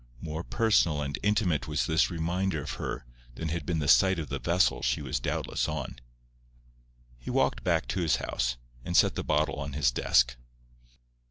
More 0.19 0.43
personal 0.43 0.99
and 1.03 1.19
intimate 1.21 1.67
was 1.67 1.85
this 1.85 2.09
reminder 2.09 2.63
of 2.63 2.71
her 2.81 3.05
than 3.35 3.49
had 3.49 3.67
been 3.67 3.77
the 3.77 3.87
sight 3.87 4.17
of 4.17 4.29
the 4.29 4.39
vessel 4.39 4.81
she 4.81 4.99
was 4.99 5.19
doubtless 5.19 5.69
on. 5.69 5.99
He 7.19 7.29
walked 7.29 7.63
back 7.63 7.87
to 7.89 8.01
his 8.01 8.15
house, 8.15 8.57
and 8.83 8.97
set 8.97 9.13
the 9.13 9.23
bottle 9.23 9.57
on 9.59 9.73
his 9.73 9.91
desk. 9.91 10.37